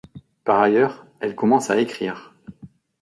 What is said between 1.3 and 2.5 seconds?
commence à écrire.